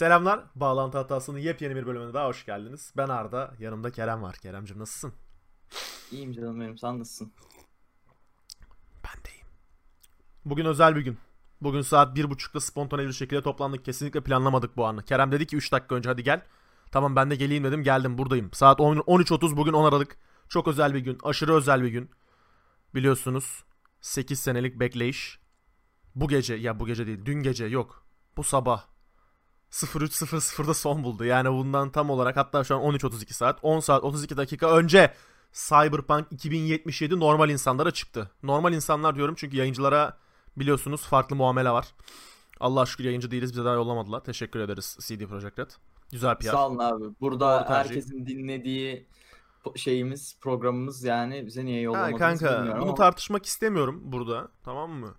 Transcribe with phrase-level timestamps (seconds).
[0.00, 0.44] Selamlar.
[0.54, 2.92] Bağlantı hatasının yepyeni bir bölümüne daha hoş geldiniz.
[2.96, 3.54] Ben Arda.
[3.58, 4.36] Yanımda Kerem var.
[4.36, 5.12] Keremcim nasılsın?
[6.10, 6.78] İyiyim canım benim.
[6.78, 7.32] Sen nasılsın?
[9.04, 9.46] Ben de iyiyim.
[10.44, 11.18] Bugün özel bir gün.
[11.60, 13.84] Bugün saat 1.30'da spontane bir şekilde toplandık.
[13.84, 15.02] Kesinlikle planlamadık bu anı.
[15.02, 16.42] Kerem dedi ki 3 dakika önce hadi gel.
[16.92, 17.82] Tamam ben de geleyim dedim.
[17.82, 18.52] Geldim buradayım.
[18.52, 20.16] Saat 10 13.30 bugün 10 Aralık.
[20.48, 21.18] Çok özel bir gün.
[21.22, 22.10] Aşırı özel bir gün.
[22.94, 23.64] Biliyorsunuz
[24.00, 25.38] 8 senelik bekleyiş.
[26.14, 28.04] Bu gece ya bu gece değil dün gece yok.
[28.36, 28.90] Bu sabah
[29.70, 31.24] 03.00'da son buldu.
[31.24, 35.14] Yani bundan tam olarak hatta şu an 13.32 saat 10 saat 32 dakika önce
[35.52, 38.30] Cyberpunk 2077 normal insanlara çıktı.
[38.42, 40.16] Normal insanlar diyorum çünkü yayıncılara
[40.56, 41.88] biliyorsunuz farklı muamele var.
[42.60, 44.24] Allah şükür yayıncı değiliz bize daha yollamadılar.
[44.24, 45.70] Teşekkür ederiz CD Projekt Red.
[46.12, 46.44] Güzel PR.
[46.44, 47.04] Sağ olun abi.
[47.20, 49.06] Burada herkesin dinlediği
[49.76, 54.48] şeyimiz, programımız yani bize niye Ha, yollamadınız kanka bilmiyorum bunu ama tartışmak istemiyorum burada.
[54.64, 55.14] Tamam mı?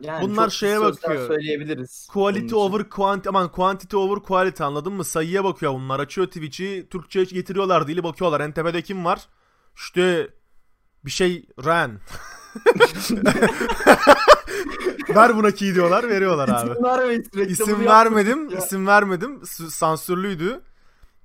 [0.00, 1.28] Yani bunlar şeye bakıyor.
[1.28, 2.08] söyleyebiliriz.
[2.12, 5.04] Quality over quantity aman quantity over quality anladın mı?
[5.04, 6.00] Sayıya bakıyor bunlar.
[6.00, 8.40] Açıyor Twitch'i Türkçe getiriyorlar dili bakıyorlar.
[8.40, 9.28] En tepede kim var?
[9.76, 10.28] İşte
[11.04, 12.00] bir şey Ren.
[15.14, 16.70] Ver buna key diyorlar veriyorlar abi.
[16.70, 18.58] İsim sürekli İsim vermedim, ya.
[18.58, 19.40] isim vermedim.
[19.70, 20.60] Sansürlüydü.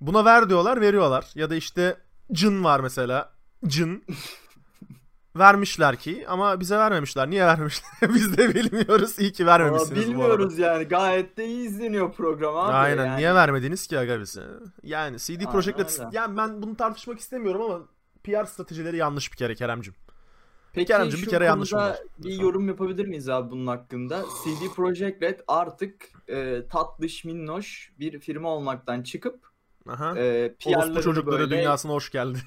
[0.02, 1.32] Buna ver diyorlar, veriyorlar.
[1.36, 1.98] Ya da işte
[2.32, 3.34] cın var mesela.
[3.68, 4.04] Cın.
[5.36, 7.30] Vermişler ki ama bize vermemişler.
[7.30, 7.92] Niye vermemişler?
[8.14, 9.20] Biz de bilmiyoruz.
[9.20, 10.10] İyi ki vermemişsiniz arada.
[10.12, 10.84] bilmiyoruz yani.
[10.84, 12.72] Gayet de iyi izleniyor program abi.
[12.74, 13.06] Aynen.
[13.06, 13.18] yani.
[13.18, 14.44] Niye vermediniz ki aga bize?
[14.84, 16.18] Yani CD Aynen Projekt Red- öyle.
[16.18, 17.80] yani ben bunu tartışmak istemiyorum ama
[18.24, 19.94] PR stratejileri yanlış bir kere Keremcim.
[20.74, 21.98] Peki Keremcim, bir kere yanlış var?
[22.18, 24.22] bir yorum yapabilir miyiz abi bunun hakkında?
[24.44, 25.94] CD Projekt Red artık
[26.30, 29.51] e, tatlış minnoş bir firma olmaktan çıkıp
[29.90, 30.18] Aha.
[30.20, 32.38] e, Orospu PR'ları çocukları böyle dünyasına hoş geldi.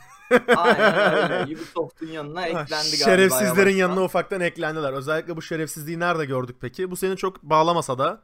[0.57, 2.97] aynen öyle Ubisoft'un yanına eklendi galiba.
[3.05, 3.79] Şerefsizlerin yavaştan.
[3.79, 4.93] yanına ufaktan eklendiler.
[4.93, 6.91] Özellikle bu şerefsizliği nerede gördük peki?
[6.91, 8.23] Bu seni çok bağlamasa da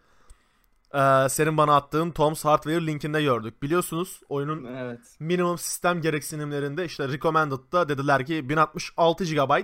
[0.95, 3.63] eee, senin bana attığın Tom's Hardware linkinde gördük.
[3.63, 5.01] Biliyorsunuz oyunun Evet.
[5.21, 9.61] minimum sistem gereksinimlerinde işte recommended'da dediler ki 1066 GB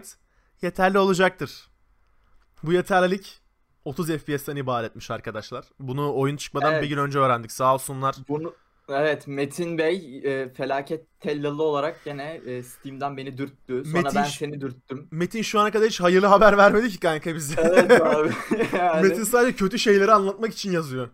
[0.62, 1.68] yeterli olacaktır.
[2.62, 3.40] Bu yeterlilik
[3.84, 5.64] 30 FPS'ten ibaretmiş arkadaşlar.
[5.80, 6.82] Bunu oyun çıkmadan Evet.
[6.82, 7.52] bir gün önce öğrendik.
[7.52, 8.16] Sağ olsunlar.
[8.28, 8.54] Bunu
[8.88, 13.84] Evet Metin Bey e, felaket tellalı olarak gene e, Steam'den beni dürttü.
[13.84, 15.08] Sonra Metin ben seni dürttüm.
[15.10, 17.60] Metin şu ana kadar hiç hayırlı haber vermedi ki kanka bize.
[17.60, 18.30] Evet abi.
[18.76, 21.08] Yani Metin sadece kötü şeyleri anlatmak için yazıyor.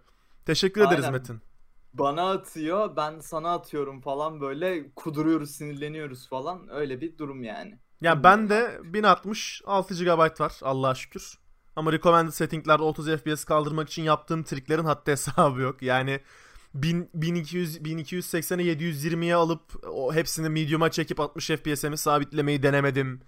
[0.46, 1.12] Teşekkür ederiz Aynen.
[1.20, 1.40] Metin.
[1.94, 6.68] bana atıyor, ben sana atıyorum falan böyle kuduruyoruz, sinirleniyoruz falan.
[6.70, 7.78] Öyle bir durum yani.
[8.00, 10.08] Ya ben de 1066 GB
[10.40, 11.38] var Allah'a şükür.
[11.76, 15.82] Ama recommended settinglerde 30 FPS kaldırmak için yaptığım triklerin haddi hesabı yok.
[15.82, 23.20] Yani 1000, 1200 1280'e 720'ye alıp o hepsini medium'a çekip 60 FPS'e sabitlemeyi denemedim.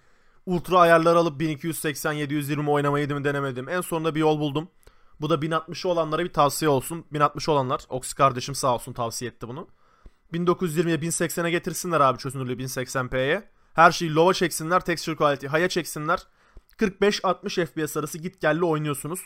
[0.46, 3.68] Ultra ayarlar alıp 1280 720 oynamayı denemedim.
[3.68, 4.68] En sonunda bir yol buldum.
[5.20, 7.04] Bu da 1060'ı olanlara bir tavsiye olsun.
[7.12, 9.68] 1060 olanlar Ox kardeşim sağ olsun tavsiye etti bunu.
[10.32, 13.42] 1920'ye 1080'e getirsinler abi çözünürlüğü 1080p'ye.
[13.74, 16.26] Her şeyi low'a çeksinler, texture quality high'a çeksinler.
[16.78, 19.20] 45-60 FPS arası git gelli oynuyorsunuz.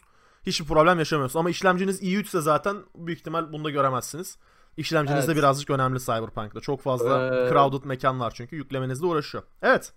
[0.49, 1.41] Hiçbir problem yaşamıyorsunuz.
[1.41, 4.39] Ama işlemciniz i3 ise zaten büyük ihtimal bunu da göremezsiniz.
[4.77, 5.37] İşlemciniz de Evet.
[5.39, 6.61] birazcık önemli Cyberpunk'ta.
[6.61, 8.57] Çok fazla Ee, crowded mekan var çünkü.
[8.57, 9.45] Yüklemenizle uğraşıyor.
[9.63, 9.93] Evet.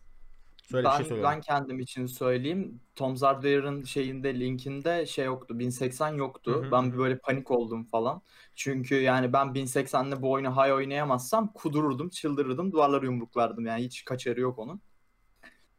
[0.63, 2.81] Söyle bir ben, şey ben kendim için söyleyeyim.
[2.95, 5.59] Tom's Hardware'ın şeyinde linkinde şey yoktu.
[5.59, 6.51] 1080 yoktu.
[6.63, 8.21] Hı hı, ben böyle panik oldum falan.
[8.55, 13.65] Çünkü yani ben 1080'le bu oyunu high oynayamazsam kudururdum, çıldırırdım, duvarları yumruklardım.
[13.65, 14.81] Yani hiç kaçarı yok onun.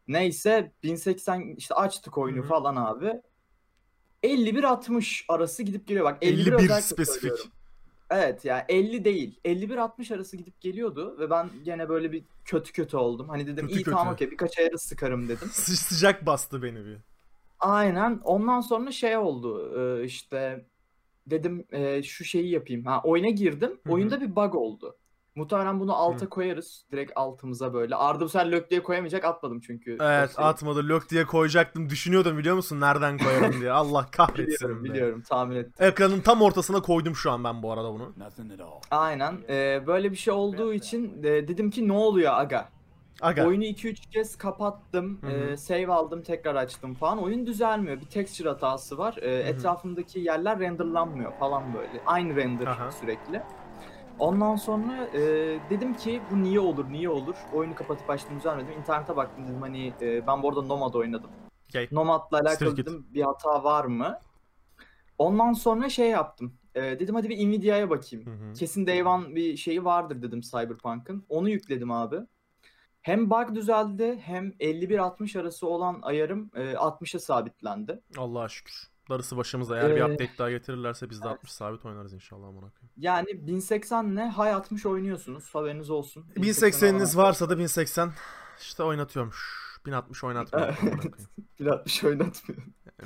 [0.08, 2.48] Neyse 1080 işte açtık oyunu Hı hı.
[2.48, 3.12] falan abi.
[4.22, 6.04] 51-60 arası gidip geliyor.
[6.04, 7.20] Bak 51, 51 özellikle spesifik.
[7.20, 7.50] söylüyorum.
[8.10, 9.40] Evet yani 50 değil.
[9.44, 13.28] 51-60 arası gidip geliyordu ve ben gene böyle bir kötü kötü oldum.
[13.28, 14.14] Hani dedim Kötü iyi tamam kötü.
[14.14, 15.48] okey birkaç ayarı sıkarım dedim.
[15.52, 16.96] Sı- sıcak bastı beni bir.
[17.60, 18.20] Aynen.
[18.24, 20.02] Ondan sonra şey oldu.
[20.04, 20.66] işte
[21.26, 21.64] dedim
[22.04, 22.84] şu şeyi yapayım.
[22.84, 23.70] Ha oyuna girdim.
[23.70, 23.92] Hı hı.
[23.92, 24.96] Oyunda bir bug oldu.
[25.34, 26.28] Muhtemelen bunu alta Hı.
[26.28, 26.84] koyarız.
[26.92, 27.96] Direkt altımıza böyle.
[27.96, 29.24] Arda bu sefer lök diye koyamayacak.
[29.24, 29.90] Atmadım çünkü.
[30.00, 30.48] Evet dosyayı.
[30.48, 31.90] atmadı lök diye koyacaktım.
[31.90, 33.72] Düşünüyordum biliyor musun nereden koyarım diye.
[33.72, 34.46] Allah kahretsin.
[34.46, 34.88] Biliyorum, be.
[34.88, 35.22] biliyorum.
[35.28, 35.72] Tahmin ettim.
[35.78, 38.12] Ekranın tam ortasına koydum şu an ben bu arada bunu.
[38.16, 38.80] Nothing at all.
[38.90, 39.38] Aynen.
[39.48, 42.68] E, böyle bir şey olduğu için e, dedim ki ne oluyor aga?
[43.20, 43.46] Aga.
[43.46, 45.18] Oyunu 2-3 kez kapattım.
[45.22, 45.30] Hı hı.
[45.30, 47.22] e, save aldım, tekrar açtım falan.
[47.22, 48.00] Oyun düzelmiyor.
[48.00, 49.16] Bir texture hatası var.
[49.22, 52.02] E, etrafındaki yerler renderlanmıyor falan böyle.
[52.06, 52.90] Aynı render Aha.
[52.92, 53.42] sürekli.
[54.18, 55.20] Ondan sonra e,
[55.70, 57.36] dedim ki bu niye olur, niye olur?
[57.52, 58.72] Oyunu kapatıp açtım düzelmedim.
[58.80, 61.30] İnternete baktım dedim hani e, ben bu arada Nomad oynadım.
[61.70, 61.88] Okay.
[61.92, 64.18] Nomad'la alakalı dedim bir hata var mı?
[65.18, 66.54] Ondan sonra şey yaptım.
[66.74, 68.26] E, dedim hadi bir Nvidia'ya bakayım.
[68.26, 68.52] Hı hı.
[68.52, 71.24] Kesin Day One bir şeyi vardır dedim Cyberpunk'ın.
[71.28, 72.16] Onu yükledim abi.
[73.02, 78.00] Hem bug düzeldi hem 51-60 arası olan ayarım e, 60'a sabitlendi.
[78.16, 78.91] Allah'a şükür.
[79.10, 82.70] Darısı başımıza eğer bir Ee, update daha getirirlerse biz de 60 sabit oynarız inşallah amına
[82.70, 82.90] koyayım.
[82.96, 84.30] Yani 1080 ne?
[84.30, 85.54] High 60 oynuyorsunuz.
[85.54, 86.24] Haberiniz olsun.
[86.36, 88.12] 1080'iniz varsa da 1080
[88.60, 89.62] işte oynatıyormuş.
[89.86, 90.68] 1060 oynatmıyor.
[90.68, 91.14] amına koyayım.
[91.60, 92.62] 1060 oynatmıyor.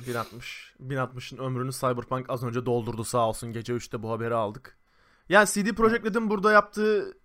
[0.07, 0.75] 1060.
[0.79, 3.53] 1060'ın ömrünü Cyberpunk az önce doldurdu sağ olsun.
[3.53, 4.77] Gece 3'te bu haberi aldık.
[5.29, 7.17] Yani CD Projekt Red'in burada yaptığı...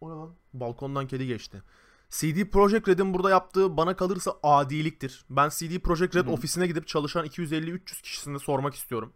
[0.00, 0.34] O ne lan?
[0.52, 1.62] Balkondan kedi geçti.
[2.10, 5.24] CD Projekt Red'in burada yaptığı bana kalırsa adiliktir.
[5.30, 6.32] Ben CD Projekt Red Hı hı.
[6.32, 9.12] ofisine gidip çalışan 250-300 kişisine sormak istiyorum.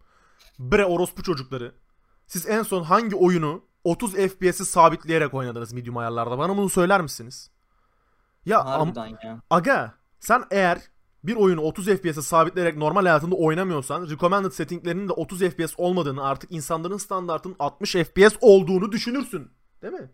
[0.59, 1.75] Bre orospu çocukları.
[2.27, 6.37] Siz en son hangi oyunu 30 FPS'i sabitleyerek oynadınız medium ayarlarda?
[6.37, 7.51] Bana bunu söyler misiniz?
[8.45, 9.41] Ya am- Harbiden ya.
[9.49, 10.81] Aga sen eğer
[11.23, 16.51] bir oyunu 30 FPS'e sabitleyerek normal hayatında oynamıyorsan recommended settinglerinin de 30 FPS olmadığını artık
[16.51, 19.51] insanların standartının 60 FPS olduğunu düşünürsün.
[19.81, 20.11] Değil mi?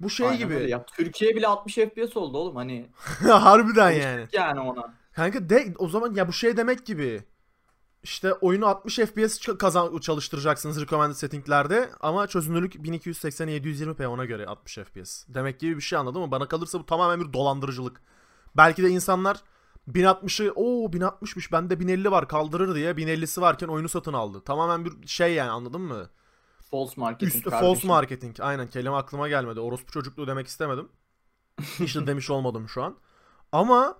[0.00, 0.54] Bu şey Aynen gibi.
[0.54, 0.84] öyle ya.
[0.84, 2.90] Türkiye bile 60 FPS oldu oğlum hani.
[3.28, 4.26] Harbiden yani.
[4.32, 4.94] Yani ona.
[5.12, 7.24] Kanka de o zaman ya bu şey demek gibi.
[8.02, 14.74] İşte oyunu 60 FPS kazan çalıştıracaksınız recommended settinglerde ama çözünürlük 1280'e 720p ona göre 60
[14.74, 15.24] FPS.
[15.28, 16.30] Demek gibi bir şey anladın mı?
[16.30, 18.00] Bana kalırsa bu tamamen bir dolandırıcılık.
[18.56, 19.40] Belki de insanlar
[19.88, 24.40] 1060'ı o 1060'mış bende 1050 var kaldırır diye 1050'si varken oyunu satın aldı.
[24.44, 26.10] Tamamen bir şey yani anladın mı?
[26.70, 27.66] False marketing Üstü kardeşim.
[27.74, 28.40] false marketing.
[28.40, 29.60] Aynen kelime aklıma gelmedi.
[29.60, 30.88] Orospu çocukluğu demek istemedim.
[31.60, 32.96] Hiç de demiş olmadım şu an.
[33.52, 33.98] Ama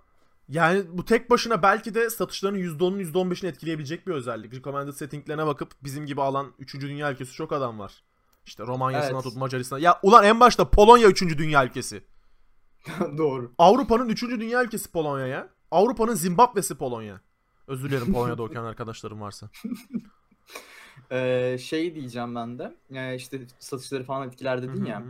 [0.49, 4.55] yani bu tek başına belki de satışların %10'un %15'ini etkileyebilecek bir özellik.
[4.55, 6.75] Recommended settinglerine bakıp bizim gibi alan 3.
[6.81, 8.03] dünya ülkesi çok adam var.
[8.47, 9.23] İşte Romanya'sına Evet.
[9.25, 9.81] tut Macaristan'a.
[9.81, 11.39] Ya ulan en başta Polonya 3.
[11.39, 12.05] dünya ülkesi.
[13.19, 13.53] Doğru.
[13.59, 14.23] Avrupa'nın 3.
[14.23, 15.49] dünya ülkesi Polonya ya.
[15.71, 17.21] Avrupa'nın Zimbabwe'si Polonya.
[17.67, 19.51] Özür dilerim Polonya'da okuyan arkadaşlarım varsa.
[21.13, 22.75] Ee, şey diyeceğim ben de.
[22.95, 25.03] Ee, işte satışları falan etkiler dedin ya.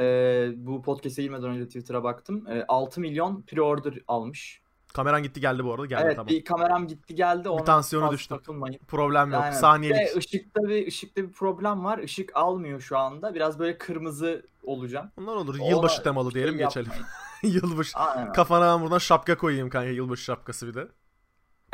[0.00, 2.46] Ee, bu podcast'e girmeden önce Twitter'a baktım.
[2.50, 4.62] Ee, 6 milyon pre-order almış.
[4.94, 5.86] Kameran gitti geldi bu arada.
[5.86, 6.28] Geldi evet tamam.
[6.28, 7.48] bir kameram gitti geldi.
[7.48, 8.34] Ona tansiyonu fazla düştü.
[8.34, 8.78] takılmayın.
[8.88, 9.42] Problem yok.
[9.42, 9.56] Aynen.
[9.56, 9.96] Saniyelik.
[10.00, 11.98] Ve ışıkta bir ışıkta bir problem var.
[11.98, 13.34] Işık almıyor şu anda.
[13.34, 15.10] Biraz böyle kırmızı olacağım.
[15.18, 15.58] Onlar olur.
[15.58, 16.92] Ona Yılbaşı temalı şey diyelim geçelim.
[16.92, 17.06] yapmayın.
[17.68, 17.98] Yılbaşı.
[17.98, 18.32] Aynen.
[18.32, 20.88] Kafana buradan şapka koyayım kanka yılbaşı şapkası bir de.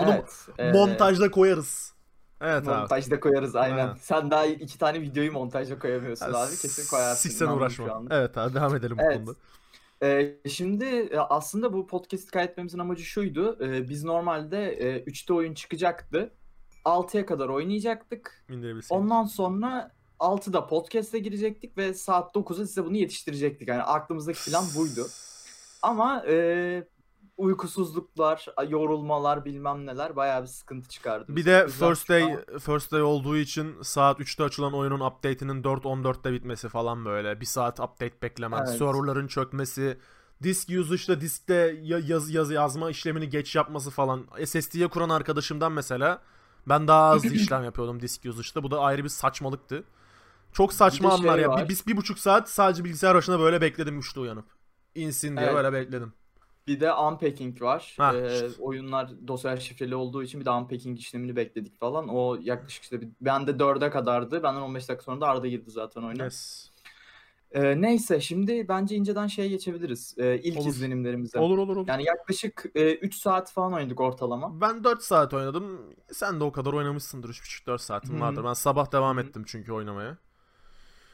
[0.00, 0.14] Bunu
[0.58, 0.74] Evet.
[0.74, 1.97] montajda koyarız.
[2.40, 2.76] Evet abi.
[2.80, 3.78] montajda koyarız aynen.
[3.78, 3.94] Aynen.
[4.00, 6.56] Sen daha iki tane videoyu montajda koyamıyorsun abi.
[6.56, 7.28] Kesin koyarsın.
[7.28, 8.02] Siksen uğraşma.
[8.10, 9.16] Evet abi devam edelim bu Evet.
[9.16, 9.32] konuda.
[10.02, 13.58] Ee, şimdi aslında bu podcast'i kaydetmemizin amacı şuydu.
[13.64, 16.30] Ee, biz normalde e, 3'te oyun çıkacaktı.
[16.84, 18.44] 6'ya kadar oynayacaktık.
[18.90, 19.90] Ondan sonra
[20.20, 23.68] 6'da podcast'e girecektik ve saat 9'a size bunu yetiştirecektik.
[23.68, 25.06] Yani aklımızdaki plan buydu.
[25.82, 26.84] Ama e,
[27.38, 31.36] uykusuzluklar, yorulmalar bilmem neler bayağı bir sıkıntı çıkardı.
[31.36, 35.62] Bir de yüzden first day an- first day olduğu için saat 3'te açılan oyunun update'inin
[35.62, 37.40] 4.14'te bitmesi falan böyle.
[37.40, 38.78] Bir saat update beklemen, Evet.
[38.78, 39.98] serverların çökmesi,
[40.42, 44.26] disk usage'da diskte ya- yaz, yaz yazma işlemini geç yapması falan.
[44.44, 46.22] SSD'ye kuran arkadaşımdan mesela
[46.68, 48.62] ben daha hızlı işlem yapıyordum disk usage'da.
[48.62, 49.84] Bu da ayrı bir saçmalıktı.
[50.52, 51.48] Çok saçma Bir anlar şey ya.
[51.48, 51.64] var.
[51.64, 54.44] Bir, biz bir buçuk saat sadece bilgisayar başında böyle bekledim üçte uyanıp.
[54.94, 55.54] İnsin diye Evet.
[55.56, 56.12] böyle bekledim.
[56.68, 57.94] Bir de unpacking var.
[57.96, 62.08] Ha, Ee, oyunlar dosya şifreli olduğu için bir de unpacking işlemini bekledik falan.
[62.08, 64.42] O yaklaşık işte bir, ben de 4'e kadardı.
[64.42, 66.24] Benden 15 dakika sonra da Arda girdi zaten oyuna.
[66.24, 66.70] Yes.
[67.52, 70.14] Ee, neyse şimdi bence inceden şeye geçebiliriz.
[70.18, 70.68] Ee, ilk Olur.
[70.68, 71.38] izlenimlerimize.
[71.38, 71.88] Olur olur olur.
[71.88, 74.60] Yani yaklaşık e, 3 saat falan oynadık ortalama.
[74.60, 75.94] Ben 4 saat oynadım.
[76.12, 77.28] Sen de o kadar oynamışsındır.
[77.28, 78.20] 3,5-4 saatin Hı hı.
[78.20, 78.44] vardır.
[78.44, 80.16] Ben sabah devam ettim çünkü oynamaya.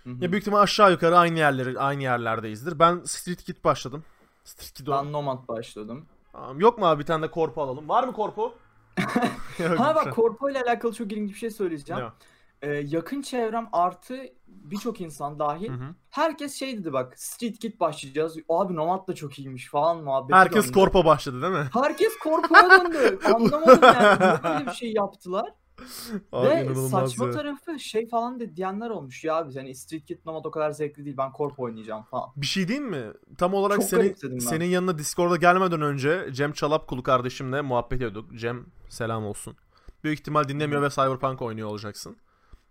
[0.04, 0.24] Hı hı.
[0.24, 2.78] Ya büyük ihtimal aşağı yukarı aynı yerleri aynı yerlerdeyizdir.
[2.78, 4.04] Ben Street Kid başladım.
[4.44, 6.06] Street Kid o- Ben Nomad başladım.
[6.32, 7.88] Tamam, Yok mu abi bir tane de korpo alalım?
[7.88, 8.54] Var mı korpo?
[9.78, 12.02] Ha bak Corpo ile alakalı çok ilginç bir şey söyleyeceğim.
[12.62, 15.68] Ee, yakın çevrem artı birçok insan dahil.
[15.68, 15.94] Hı hı.
[16.10, 18.36] Herkes şey dedi bak Street Kid başlayacağız.
[18.48, 20.74] Abi Nomad da çok iyiymiş falan muhabbeti Herkes döndü.
[20.74, 21.68] korpo başladı değil mi?
[21.72, 23.18] Herkes korpoya döndü.
[23.34, 24.20] Anlamadım yani.
[24.44, 25.52] Böyle bir şey yaptılar?
[26.32, 27.32] Abi Ve saçma ya.
[27.32, 29.24] tarafı şey falan de diyenler olmuş.
[29.24, 31.16] Ya abi hani Street Kid Nomad o kadar zevkli değil.
[31.16, 32.30] Ben korpo oynayacağım falan.
[32.36, 33.04] Bir şey diyeyim mi?
[33.38, 38.38] Tam olarak Çok senin senin yanına Discord'a gelmeden önce Cem Çalapkulu kardeşimle muhabbet ediyorduk.
[38.38, 39.56] Cem selam olsun.
[40.04, 42.16] Büyük ihtimal dinlemiyor ve Cyberpunk oynuyor olacaksın.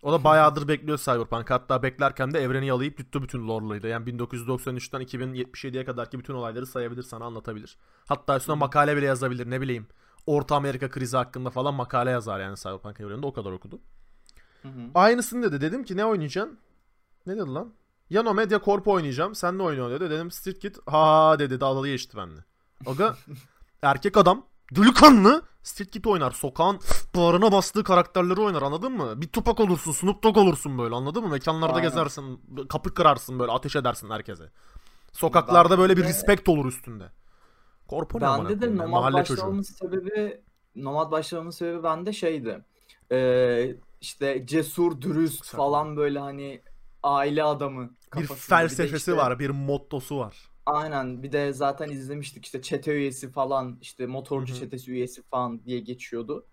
[0.03, 1.49] O da bayağıdır bekliyor Cyberpunk.
[1.51, 3.89] Hatta beklerken de evreni yalayıp tuttu bütün lore'larıyla.
[3.89, 7.77] Yani 1993'ten 2077'ye kadarki bütün olayları sayabilir sana anlatabilir.
[8.05, 9.87] Hatta üstüne makale bile yazabilir ne bileyim.
[10.25, 13.79] Orta Amerika krizi hakkında falan makale yazar yani Cyberpunk evreninde o kadar okudu.
[14.61, 14.81] Hı hı.
[14.95, 15.61] Aynısını dedi.
[15.61, 16.59] Dedim ki ne oynayacaksın?
[17.27, 17.73] Ne dedi lan?
[18.09, 19.35] Ya Nomad ya Corp oynayacağım.
[19.35, 20.09] Sen ne oynuyorsun dedi.
[20.09, 20.75] Dedim Street Kid.
[20.85, 22.43] Ha dedi dalgalı geçti benimle.
[22.85, 23.15] Aga
[23.81, 26.31] erkek adam delikanlı Street Kid oynar.
[26.31, 26.79] Sokağın
[27.15, 29.21] bağrına bastığı karakterleri oynar anladın mı?
[29.21, 31.29] Bir Tupac olursun, Snoop Dogg olursun böyle anladın mı?
[31.29, 31.89] Mekanlarda Aynen.
[31.89, 34.49] gezersin, kapı kırarsın böyle ateş edersin herkese.
[35.11, 37.11] Sokaklarda böyle bir respect olur üstünde.
[37.93, 38.75] Corpo ne Bende de?
[38.75, 39.33] Nomad Mahalle çocuğu.
[39.33, 40.41] başlamamın sebebi
[40.75, 42.65] Nomad başlamamın sebebi bende şeydi.
[43.11, 45.57] Ee, işte cesur, dürüst Tabii.
[45.57, 46.61] falan böyle hani
[47.03, 48.37] aile adamı Bir kafasında.
[48.37, 50.49] de felsefesi işte- var, bir mottosu var.
[50.65, 54.59] Aynen bir de zaten izlemiştik işte çete üyesi falan işte motorcu Hı hı.
[54.59, 56.45] çetesi üyesi falan diye geçiyordu.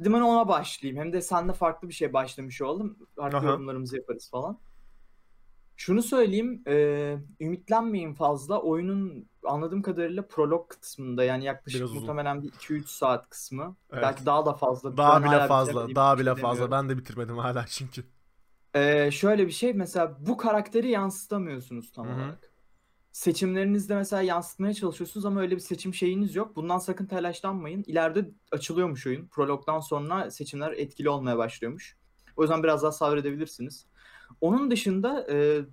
[0.00, 1.02] Dedim hani ona başlayayım.
[1.04, 2.96] Hem de senle farklı bir şey başlamış oldum.
[3.16, 3.46] Farklı Aha.
[3.46, 4.58] yorumlarımızı yaparız falan.
[5.76, 8.60] Şunu söyleyeyim, e, ümitlenmeyin fazla.
[8.60, 12.00] Oyunun anladığım kadarıyla prolog kısmında yani yaklaşık Biraz uzun.
[12.02, 13.76] muhtemelen bir 2-3 saat kısmı.
[13.92, 14.02] Evet.
[14.02, 14.96] Belki daha da fazla.
[14.96, 16.70] Daha Ben bile fazla, daha bile fazla.
[16.70, 18.04] Ben de bitirmedim hala çünkü.
[18.74, 22.14] Ee, şöyle bir şey mesela bu karakteri yansıtamıyorsunuz tam Hı hı.
[22.16, 22.52] olarak.
[23.12, 26.56] Seçimlerinizde mesela yansıtmaya çalışıyorsunuz ama öyle bir seçim şeyiniz yok.
[26.56, 27.84] Bundan sakın telaşlanmayın.
[27.86, 29.26] İleride açılıyormuş oyun.
[29.26, 31.96] Prologdan sonra seçimler etkili olmaya başlıyormuş.
[32.36, 33.86] O yüzden biraz daha sabredebilirsiniz.
[34.40, 35.66] Onun dışında e,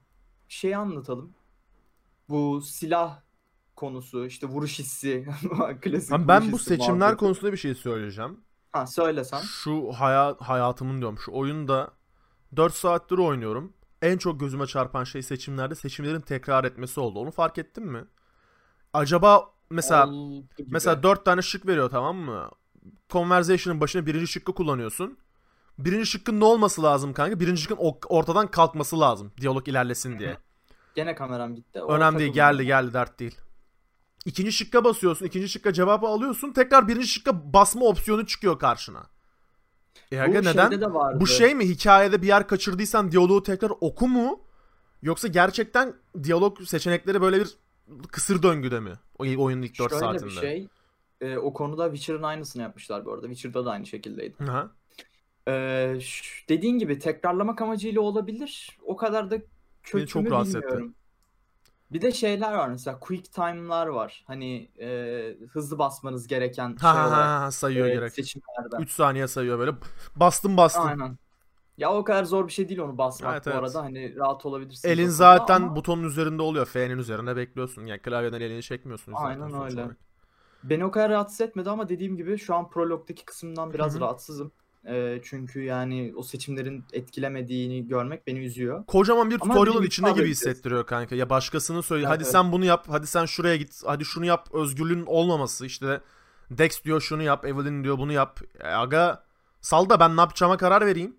[0.47, 1.35] şey anlatalım.
[2.29, 3.21] Bu silah
[3.75, 5.27] konusu, işte vuruş hissi,
[5.81, 7.17] klasik ben vuruş bu hissi seçimler muhabbeti.
[7.17, 8.43] konusunda bir şey söyleyeceğim.
[8.71, 9.49] Ha söylesen.
[9.63, 11.91] Şu hayat hayatımın diyorum şu oyunda
[12.55, 13.73] 4 saattir oynuyorum.
[14.01, 17.19] En çok gözüme çarpan şey seçimlerde seçimlerin tekrar etmesi oldu.
[17.19, 18.05] Onu fark ettin mi?
[18.93, 20.69] Acaba mesela Oldu gibi.
[20.71, 22.49] mesela 4 tane şık veriyor tamam mı?
[23.09, 25.17] Conversation'ın başına birinci şıkkı kullanıyorsun.
[25.85, 27.39] Birinci şıkkın ne olması lazım kanka?
[27.39, 27.77] Birinci şıkkın
[28.09, 29.31] ortadan kalkması lazım.
[29.41, 30.37] Diyalog ilerlesin diye.
[30.95, 31.81] Gene kameram gitti.
[31.81, 33.37] O Önemli değil geldi geldi dert değil.
[34.25, 35.25] İkinci şıkka basıyorsun.
[35.25, 36.53] ikinci şıkka cevabı alıyorsun.
[36.53, 39.05] Tekrar birinci şıkka basma opsiyonu çıkıyor karşına.
[40.11, 40.69] E Bu aga neden?
[40.69, 41.17] şeyde de vardı.
[41.21, 44.41] Bu şey mi hikayede bir yer kaçırdıysan diyaloğu tekrar oku mu?
[45.01, 45.93] Yoksa gerçekten
[46.23, 47.57] diyalog seçenekleri böyle bir
[48.11, 48.93] kısır döngüde mi?
[49.19, 50.25] O oyunun ilk 4 Şöyle saatinde.
[50.25, 50.67] bir şey.
[51.21, 53.27] e, o konuda Witcher'ın aynısını yapmışlar bu arada.
[53.27, 54.43] Witcher'da da aynı şekildeydi.
[54.43, 54.71] Aha.
[56.49, 58.77] Dediğin gibi tekrarlamak amacıyla olabilir.
[58.85, 59.37] O kadar da
[59.83, 60.67] kötü çok mü rahatsız etti.
[60.67, 60.95] bilmiyorum.
[61.91, 64.23] Bir de şeyler var mesela quick time'lar var.
[64.27, 68.13] Hani e, hızlı basmanız gereken Ha şey ha olarak ha sayıyor e, gerek.
[68.13, 68.75] seçimlerde.
[68.79, 69.71] 3 saniye sayıyor böyle.
[70.15, 70.85] Bastım bastım.
[70.85, 71.17] Aynen.
[71.77, 73.59] Ya o kadar zor bir şey değil onu basmak Evet, bu evet.
[73.59, 73.81] arada.
[73.83, 74.85] Hani rahat olabilirsiniz.
[74.85, 76.65] o Elin konuda zaten ama butonun üzerinde oluyor.
[76.65, 77.85] F'nin üzerinde bekliyorsun.
[77.85, 79.81] Yani klavyeden elini çekmiyorsun zaten Aynen sonuç öyle.
[79.81, 79.97] olarak.
[80.63, 84.01] Beni o kadar rahatsız etmedi ama dediğim gibi şu an prologdaki kısımdan biraz Hı hı.
[84.01, 84.51] rahatsızım.
[85.23, 88.85] Çünkü yani o seçimlerin etkilemediğini görmek beni üzüyor.
[88.85, 91.15] Kocaman bir tutorial'ın içinde gibi hissettiriyor kanka.
[91.15, 92.31] Ya başkasının söyle Evet, hadi evet.
[92.31, 94.49] sen bunu yap, hadi sen şuraya git, hadi şunu yap.
[94.53, 96.01] Özgürlüğün olmaması işte
[96.51, 98.39] Dex diyor şunu yap, Evelyn diyor bunu yap.
[98.59, 99.23] E, aga
[99.61, 101.17] sal da ben ne yapacağıma karar vereyim.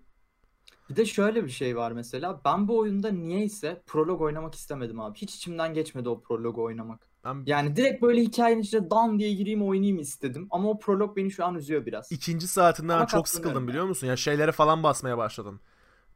[0.89, 2.41] Bir de şöyle bir şey var mesela.
[2.45, 5.17] Ben bu oyunda niyeyse prolog oynamak istemedim abi.
[5.17, 7.10] Hiç içimden geçmedi o prologu oynamak.
[7.23, 10.47] Ben Yani direkt böyle hikayenin içine dan diye gireyim oynayayım istedim.
[10.51, 12.11] Ama o prolog beni şu an üzüyor biraz.
[12.11, 14.07] ikinci saatinden Ama çok sıkıldım biliyor musun?
[14.07, 15.59] Ya şeylere falan basmaya başladım.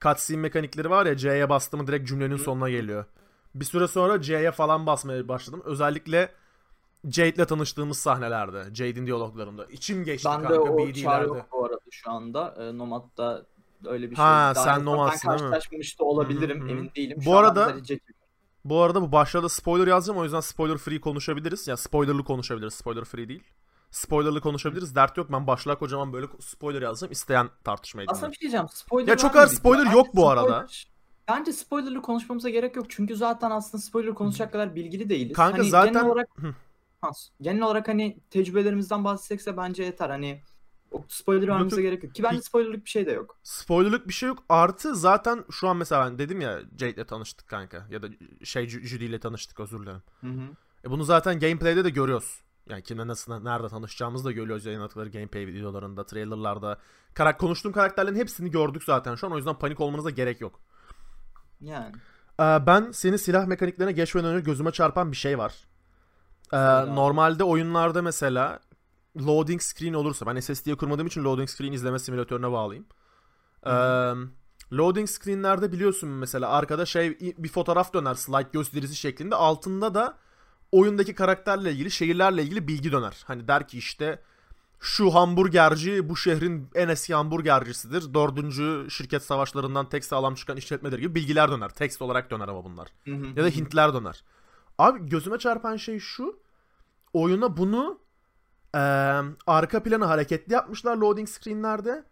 [0.02, 2.38] Cutscene mekanikleri var ya C'ye bastım direkt cümlenin Hı.
[2.38, 3.06] sonuna geliyor.
[3.56, 5.62] Bir süre sonra C'ye falan basmaya başladım.
[5.66, 6.32] Özellikle
[7.12, 8.76] Jade'le tanıştığımız sahnelerde.
[8.76, 9.66] Jade'in diyaloglarında.
[9.66, 11.28] İçim geçti Bende kanka o çağrı BD'lerde.
[11.28, 12.56] yok bu arada şu anda.
[12.60, 13.46] Ee, Nomad'da
[13.86, 14.56] öyle bir Ha, şey.
[14.56, 15.50] Daha sen Nomad'sın Ben değil mi?
[15.50, 16.60] karşılaşmış da olabilirim.
[16.60, 16.72] Hı hı hı.
[16.72, 17.18] Emin değilim.
[17.26, 17.76] Bu Şu arada-.
[18.66, 21.68] Bu arada bu başlarda spoiler yazacağım o yüzden spoiler free konuşabiliriz.
[21.68, 22.74] Ya spoilerlı konuşabiliriz.
[22.74, 23.44] Spoiler free değil.
[23.92, 24.96] Spoilerlı konuşabiliriz.
[24.96, 25.32] Dert yok.
[25.32, 27.12] Ben başlığa kocaman böyle spoiler yazacağım.
[27.12, 28.66] İsteyen tartışmayı Aslında bir şey diyeceğim.
[28.72, 29.92] Spoiler Ya çok az spoiler ya.
[29.92, 30.48] yok Bence bu arada.
[30.68, 30.96] spoiler-
[31.28, 32.86] Bence spoilerlı konuşmamıza gerek yok.
[32.90, 35.36] Çünkü zaten aslında spoiler konuşacak kadar bilgili değiliz.
[35.36, 36.28] Kanka Hani zaten- genel olarak
[37.42, 40.10] genel olarak hani tecrübelerimizden bahsetsekse bence yeter.
[40.10, 40.42] Hani
[41.08, 42.16] spoiler vermemize gerek yok.
[42.16, 43.38] Ki bence spoilerlık bir şey de yok.
[43.44, 44.44] Spoilerlık bir şey yok.
[44.50, 47.88] Artı zaten şu an mesela ben dedim ya Jade'le tanıştık kanka.
[47.90, 48.08] Ya da
[48.44, 50.02] şey Ju- Judy ile tanıştık özür dilerim.
[50.22, 50.42] Hı hı.
[50.86, 52.42] E bunu zaten gameplay'de de görüyoruz.
[52.70, 56.80] Yani kimle nasıl nerede tanışacağımızı da görüyoruz yayınladıkları gameplay videolarında, trailerlarda.
[57.14, 59.34] Karak konuştuğum karakterlerin hepsini gördük zaten şu an.
[59.34, 60.60] O yüzden panik olmanıza gerek yok.
[61.62, 61.96] Yani.
[62.40, 65.54] Ee, ben senin silah mekaniklerine geçmeden önce gözüme çarpan bir şey var.
[66.54, 66.58] Ee,
[66.96, 68.60] normalde oyunlarda mesela
[69.18, 72.86] loading screen olursa ben SSD'ye kurmadığım için loading screen izleme simülatörüne bağlayayım.
[73.66, 73.72] Ee,
[74.78, 80.18] loading screenlerde biliyorsun mesela arkada şey bir fotoğraf döner slide gösterisi şeklinde altında da
[80.72, 83.24] oyundaki karakterle ilgili şehirlerle ilgili bilgi döner.
[83.28, 84.22] Hani der ki işte
[84.80, 88.14] şu hamburgerci bu şehrin en eski hamburgercisidir.
[88.14, 91.70] Dördüncü şirket savaşlarından tek sağlam çıkan işletmedir gibi bilgiler döner.
[91.70, 92.88] Tekst olarak döner ama bunlar.
[93.06, 93.26] Hı hı.
[93.36, 94.24] Ya da Hintler döner.
[94.78, 96.40] Abi gözüme çarpan şey şu.
[97.14, 98.00] Oyuna bunu
[98.76, 102.04] eee, arka planı hareketli yapmışlar loading screenlerde.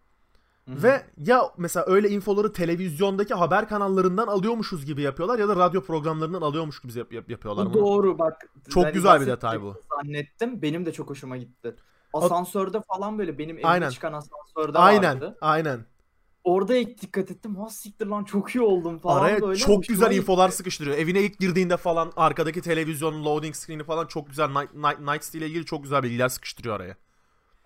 [0.68, 0.82] Hı hı.
[0.82, 6.42] Ve ya mesela öyle infoları televizyondaki haber kanallarından alıyormuşuz gibi yapıyorlar ya da radyo programlarından
[6.42, 7.66] alıyormuş gibi yap- yap- yapıyorlar.
[7.66, 7.82] Bu bunu.
[7.86, 8.48] doğru bak.
[8.68, 9.74] Çok yani güzel bir detay bu.
[10.02, 10.62] Zannettim.
[10.62, 11.74] Benim de çok hoşuma gitti.
[12.12, 13.90] Asansörde falan böyle benim evime Aynen.
[13.90, 15.36] çıkan asansörde Aynen, vardı.
[15.40, 15.86] aynen.
[16.44, 17.56] Orada ilk dikkat ettim.
[17.56, 19.58] Ha siktir lan çok iyi oldum falan Araya böyle.
[19.58, 20.96] çok Hoşuma güzel infolar sıkıştırıyor.
[20.96, 25.46] Evine ilk girdiğinde falan arkadaki televizyonun loading screen'i falan çok güzel Night, Night, Nights ile
[25.46, 26.96] ilgili çok güzel bilgiler sıkıştırıyor araya.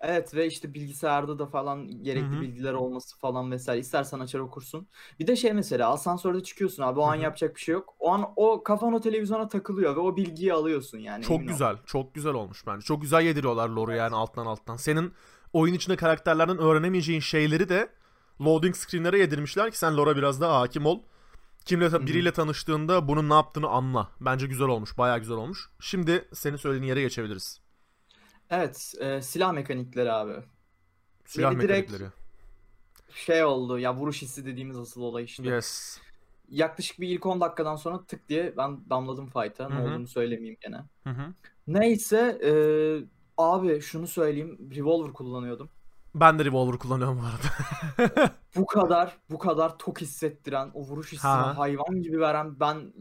[0.01, 2.41] Evet ve işte bilgisayarda da falan gerekli Hı hı.
[2.41, 3.79] bilgiler olması falan vesaire.
[3.79, 4.87] İstersen açar okursun.
[5.19, 7.23] Bir de şey mesela asansörde çıkıyorsun abi o an Hı hı.
[7.23, 7.95] yapacak bir şey yok.
[7.99, 11.23] O an o kafan o televizyona takılıyor ve o bilgiyi alıyorsun yani.
[11.23, 11.51] Çok emin ol.
[11.51, 11.77] güzel.
[11.85, 12.85] Çok güzel olmuş bence.
[12.85, 14.75] Çok güzel yediriyorlar lore'u yani alttan alttan.
[14.75, 15.13] Senin
[15.53, 17.89] oyun içinde karakterlerden öğrenemeyeceğin şeyleri de
[18.41, 20.99] loading screenlere yedirmişler ki sen lore'a biraz daha hakim ol.
[21.65, 22.07] Kimle hı.
[22.07, 24.09] biriyle tanıştığında bunun ne yaptığını anla.
[24.21, 24.97] Bence güzel olmuş.
[24.97, 25.69] Bayağı güzel olmuş.
[25.79, 27.59] Şimdi senin söylediğin yere geçebiliriz.
[28.49, 30.33] Evet e, silah mekanikleri abi.
[31.25, 32.11] Silah direkt mekanikleri.
[33.13, 35.49] şey oldu ya vuruş hissi dediğimiz asıl olay işte.
[35.49, 35.99] Yes.
[36.49, 39.69] Yaklaşık bir ilk 10 dakikadan sonra tık diye ben damladım fight'a.
[39.69, 40.77] Ne olduğunu söylemeyeyim gene.
[41.03, 41.33] Hı hı.
[41.67, 42.51] Neyse e,
[43.37, 44.71] abi şunu söyleyeyim.
[44.75, 45.69] Revolver kullanıyordum.
[46.15, 48.33] Ben de revolver kullanıyorum bu arada.
[48.55, 51.57] Bu kadar bu kadar tok hissettiren, o vuruş hissini Ha.
[51.57, 52.93] hayvan gibi veren ben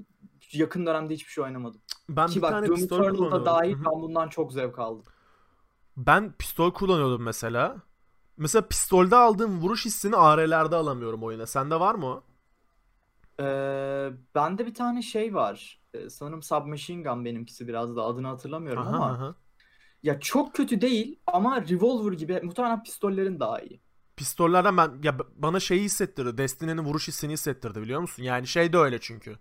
[0.53, 1.81] yakın dönemde hiçbir şey oynamadım.
[2.09, 3.85] Ben Ki bir bak tane Doom pistol Eternal'da dahil Hı hı.
[3.85, 5.05] ben bundan çok zevk aldım.
[5.97, 7.77] Ben pistol kullanıyordum mesela.
[8.37, 11.47] Mesela pistolde aldığım vuruş hissini AR'lerde alamıyorum oyuna.
[11.47, 12.23] Sende var mı o?
[13.41, 15.81] Ee, bende bir tane şey var.
[15.95, 19.35] Ee, sanırım Submachine Gun benimkisi biraz da adını hatırlamıyorum Aha, ama aha.
[20.03, 23.81] Ya çok kötü değil ama Revolver gibi muhtemelen pistollerin daha iyi.
[24.17, 26.39] Pistollerden ben ya bana şeyi hissettirdi.
[26.39, 28.23] Destiny'nin vuruş hissini hissettirdi biliyor musun?
[28.23, 29.37] Yani şey de öyle çünkü.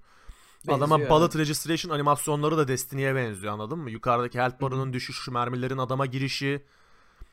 [0.68, 3.92] Adama Benziyor, bullet registration animasyonları da Destiny'ye benziyor anladın mı?
[3.92, 6.66] Yukarıdaki health barının düşüşü, mermilerin adama girişi.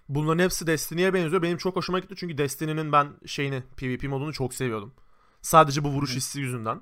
[0.08, 1.42] Bunların hepsi Destiny'ye benziyor.
[1.42, 4.94] Benim çok hoşuma gitti çünkü Destiny'nin ben şeyini PvP modunu çok seviyordum.
[5.42, 6.16] Sadece bu vuruş Hı.
[6.16, 6.80] hissi yüzünden.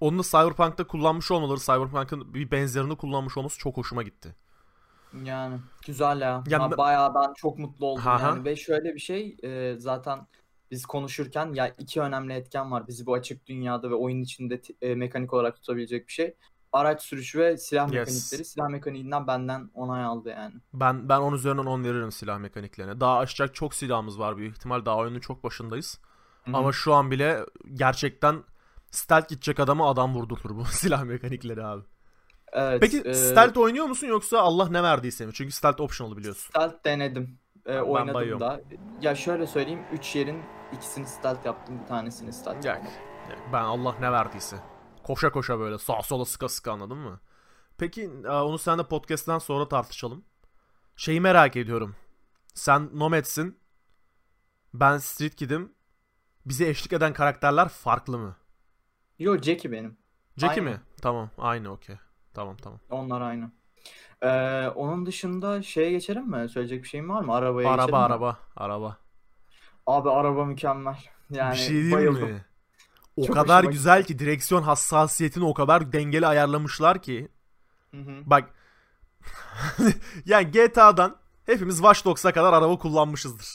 [0.00, 4.36] Onu da Cyberpunk'ta kullanmış olmaları, Cyberpunk'ın bir benzerini kullanmış olması çok hoşuma gitti.
[5.24, 6.44] Yani güzel ya.
[6.46, 8.28] Ya Ha, bayağı ben çok mutlu oldum Aha.
[8.28, 10.26] yani ve şöyle bir şey e, zaten
[10.70, 14.94] biz konuşurken ya iki önemli etken var bizi bu açık dünyada ve oyun içinde e,
[14.94, 16.34] mekanik olarak tutabilecek bir şey.
[16.72, 18.08] Araç sürüşü ve silah Yes.
[18.08, 18.44] mekanikleri.
[18.44, 20.54] Silah mekaniğinden benden onay aldı yani.
[20.74, 23.00] Ben ben 10 üzerinden 10 veririm silah mekaniklerine.
[23.00, 24.84] Daha aşacak çok silahımız var büyük ihtimal.
[24.84, 26.00] Daha oyunun çok başındayız.
[26.44, 26.56] Hı hı.
[26.56, 27.40] Ama şu an bile
[27.74, 28.44] gerçekten
[28.90, 31.82] stealth gidecek adamı adam vurdurtur bu silah mekanikleri abi.
[32.52, 32.80] Evet.
[32.80, 35.32] Peki e, stealth oynuyor musun yoksa Allah ne verdiyse mi?
[35.34, 36.48] Çünkü stealth optional biliyorsun.
[36.50, 37.38] Stealth denedim.
[37.66, 38.40] Ee, Ben oynadım bayıyorum.
[38.40, 38.60] da.
[39.00, 39.82] Ya şöyle söyleyeyim.
[39.92, 41.80] 3 yerin ikisini stealth yaptım.
[41.82, 42.76] Bir tanesini stealth Yak.
[42.76, 42.98] yapmadım.
[43.52, 44.56] Ben Allah ne verdiyse.
[45.02, 47.20] Koşa koşa böyle sağa sola sıka sıka anladın mı?
[47.78, 50.24] Peki e, onu sen de podcast'ten sonra tartışalım.
[50.96, 51.96] Şeyi merak ediyorum.
[52.54, 53.58] Sen Nomad'sin.
[54.74, 55.72] Ben Street Kid'im.
[56.46, 58.36] Bize eşlik eden karakterler farklı mı?
[59.18, 59.96] Yo Jackie benim.
[60.36, 60.70] Jackie Aynı.
[60.70, 60.80] mi?
[61.02, 61.30] Tamam.
[61.38, 61.96] Aynı okey.
[62.34, 62.80] Tamam tamam.
[62.90, 63.50] Onlar aynı.
[64.22, 66.48] Ee, onun dışında şeye geçelim mi?
[66.48, 67.34] Söyleyecek bir şeyin var mı?
[67.34, 68.04] Arabaya Araba geçelim mi?
[68.04, 68.38] araba.
[68.56, 68.96] Araba.
[69.86, 70.96] Abi araba mükemmel.
[71.30, 72.30] Yani bir şey diyeyim bayıldım.
[72.30, 72.44] mi?
[73.16, 77.28] O Çok kadar güzel ki direksiyon hassasiyetini o kadar dengeli ayarlamışlar ki.
[77.90, 78.22] Hı hı.
[78.26, 78.50] Bak
[80.26, 81.16] yani GTA'dan
[81.46, 83.46] hepimiz Watch Dogs'a kadar araba kullanmışızdır.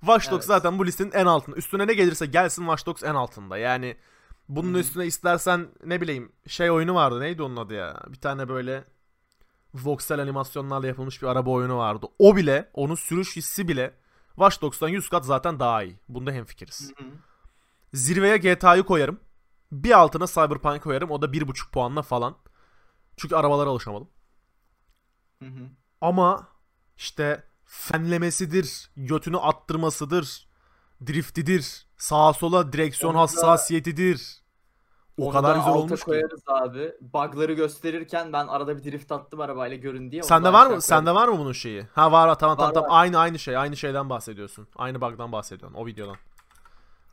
[0.00, 0.44] Watch Dogs Evet.
[0.44, 1.56] zaten bu listenin en altında.
[1.56, 3.58] Üstüne ne gelirse gelsin Watch Dogs en altında.
[3.58, 3.96] Yani
[4.50, 4.78] bunun hı.
[4.78, 7.20] üstüne istersen ne bileyim şey oyunu vardı.
[7.20, 8.00] Neydi onun adı ya?
[8.08, 8.84] Bir tane böyle
[9.74, 12.06] voxel animasyonlarla yapılmış bir araba oyunu vardı.
[12.18, 13.94] O bile, onun sürüş hissi bile
[14.28, 15.98] Watch Dogs'tan 100 kat zaten daha iyi.
[16.08, 16.92] Bunda hemfikiriz.
[16.96, 17.04] Hı.
[17.94, 19.20] Zirveye GTA'yı koyarım.
[19.72, 21.10] Bir altına Cyberpunk koyarım.
[21.10, 22.36] O da 1.5 puanla falan.
[23.16, 24.08] Çünkü arabalara alışamadım.
[25.42, 25.68] Hı hı.
[26.00, 26.48] Ama
[26.96, 30.48] işte fenlemesidir, götünü attırmasıdır,
[31.06, 34.40] driftidir, sağa sola direksiyon Onu hassasiyetidir.
[35.18, 36.06] O Onu kadar da güzel olmuş ki.
[36.06, 36.92] koyarız abi.
[37.00, 40.22] Bug'ları gösterirken ben arada bir drift attım arabayla görün diye.
[40.22, 40.82] Sende var mı?
[40.82, 41.82] Sende var mı bunun şeyi?
[41.94, 42.90] Ha var tamam tamam Var, tamam.
[42.90, 43.00] var.
[43.02, 43.56] Aynı aynı şey.
[43.56, 44.68] Aynı şeyden bahsediyorsun.
[44.76, 46.16] Aynı bug'dan bahsediyorsun o videodan.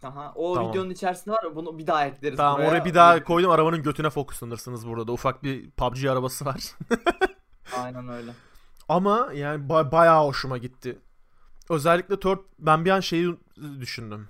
[0.03, 0.69] Aha, o Tamam.
[0.71, 1.55] videonun içerisinde var.
[1.55, 2.69] Bunu bir daha ekleriz Tamam buraya.
[2.69, 3.51] oraya bir daha koydum.
[3.51, 5.11] Arabanın götüne fokuslanırsınız burada da.
[5.11, 6.55] Ufak bir PUBG arabası var.
[7.77, 8.31] Aynen öyle.
[8.89, 10.99] Ama yani ba- bayağı hoşuma gitti.
[11.69, 13.37] Özellikle third ben bir an şeyi
[13.79, 14.27] düşündüm.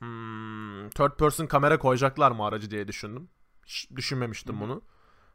[0.00, 3.28] Hmm, third person kamera koyacaklar mı aracı diye düşündüm.
[3.66, 4.70] Hiç düşünmemiştim Hı hı.
[4.70, 4.82] bunu.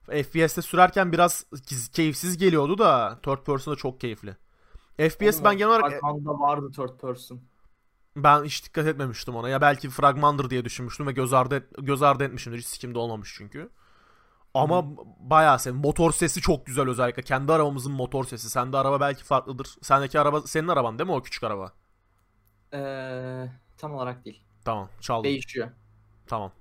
[0.08, 1.46] FPS'te sürerken biraz
[1.94, 4.38] keyifsiz geliyordu da third person'da çok keyifli.
[4.98, 7.42] FPS Oğlum, ben genel olarak Fragmanda vardı third person.
[8.16, 9.50] ben hiç dikkat etmemiştim ona.
[9.50, 12.60] Ya belki fragmandır diye düşünmüştüm ve göz ardı, et- göz ardı etmişimdir.
[12.60, 13.70] Hiç sikimde olmamış çünkü.
[14.54, 14.86] Ama Hı.
[15.20, 15.74] bayağı sev.
[15.74, 17.24] Motor sesi çok güzel özellikle.
[17.24, 18.52] Kendi arabamızın motor sesi.
[18.52, 19.68] Sende araba belki farklıdır.
[19.82, 21.74] Sendeki araba senin araban değil mi o küçük araba?
[22.74, 24.44] Ee, tam olarak değil.
[24.66, 25.24] Tamam çaldım.
[25.24, 25.68] Değişiyor.
[26.28, 26.52] Tamam.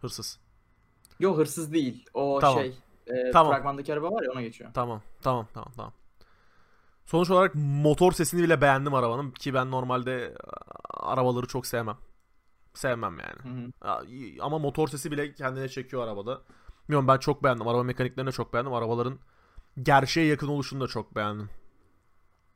[0.00, 0.40] Hırsız.
[1.20, 2.06] Yok hırsız değil.
[2.14, 2.58] O Tamam.
[2.58, 2.78] şey.
[3.06, 3.52] e, Tamam.
[3.52, 4.70] Fragmandaki araba var ya ona geçiyor.
[4.74, 5.02] Tamam.
[5.22, 5.92] Tamam tamam tamam.
[7.06, 10.34] Sonuç olarak motor sesini bile beğendim arabanın ki ben normalde
[10.90, 11.96] arabaları çok sevmem.
[12.74, 13.70] Sevmem yani.
[13.82, 14.02] Hı hı.
[14.40, 16.40] Ama motor sesi bile kendine çekiyor arabada.
[16.88, 17.68] Bilmiyorum ben çok beğendim.
[17.68, 18.72] Araba mekaniklerini de çok beğendim.
[18.72, 19.18] Arabaların
[19.82, 21.50] gerçeğe yakın oluşunu da çok beğendim.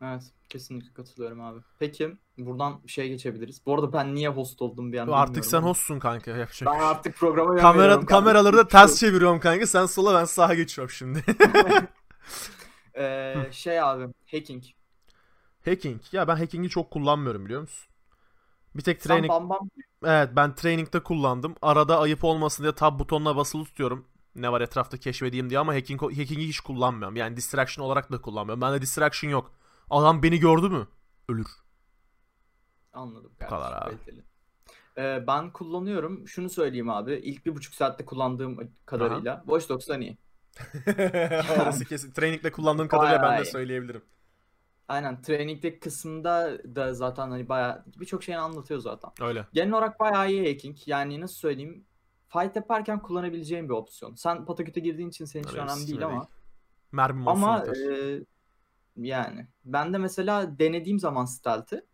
[0.06, 1.60] Evet kesinlikle katılıyorum abi.
[1.78, 3.66] Peki buradan bir şey geçebiliriz.
[3.66, 5.68] Bu arada ben niye host oldum bir an Artık sen ama.
[5.68, 6.30] hostsun kanka.
[6.30, 6.68] Yapacak.
[6.72, 9.66] Ben şey artık programa Kamera, kameraları da ters çeviriyorum kanka.
[9.66, 11.24] Sen sola ben sağa geçiyorum şimdi.
[12.98, 14.64] Ee, şey abi hacking.
[15.64, 16.00] hacking.
[16.12, 17.88] Ya ben hacking'i çok kullanmıyorum biliyor musun?
[18.76, 19.68] Bir tek Sen training bam bam
[20.04, 21.54] Evet ben training'de kullandım.
[21.62, 24.06] Arada ayıp olmasın diye tab butonuna basılı tutuyorum.
[24.34, 27.16] Ne var etrafta keşfedeyim diye ama hacking, hacking'i hiç kullanmıyorum.
[27.16, 28.60] Yani distraction olarak da kullanmıyorum.
[28.60, 29.52] Bende distraction yok.
[29.90, 30.86] Adam beni gördü mü?
[31.28, 31.46] Ölür.
[32.92, 34.04] Anladım kadar kardeşim, abi.
[34.04, 34.24] kaliteli.
[34.98, 36.28] Ee, ben kullanıyorum.
[36.28, 37.14] Şunu söyleyeyim abi.
[37.14, 40.18] İlk bir buçuk saatte kullandığım kadarıyla Watch Dogs'tan iyi.
[41.62, 42.12] Orası kesin.
[42.12, 43.50] Training'de kullandığım kadarıyla ben de iyi.
[43.50, 44.02] söyleyebilirim.
[44.88, 49.10] Aynen training'deki kısımda da zaten hani bayağı birçok şeyini anlatıyor zaten.
[49.20, 49.46] Öyle.
[49.52, 50.76] Genel olarak bayağı iyi hacking.
[50.86, 51.84] Yani nasıl söyleyeyim?
[52.28, 54.14] Fight yaparken kullanabileceğin bir opsiyon.
[54.14, 56.20] Sen pataküte girdiğin için senin için önemli değil ama.
[56.20, 58.20] Olsun Ama e,
[58.96, 61.86] yani ben de mesela denediğim zaman stealth'ı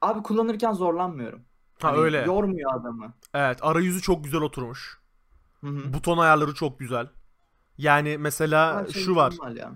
[0.00, 1.40] abi kullanırken zorlanmıyorum.
[1.82, 2.18] ha Hani öyle.
[2.18, 3.14] Yormuyor adamı.
[3.34, 4.98] Evet arayüzü çok güzel oturmuş.
[5.60, 5.92] Hı hı.
[5.92, 7.08] Buton ayarları çok güzel.
[7.78, 9.32] Yani mesela şey şu var.
[9.32, 9.72] mükemmel ya.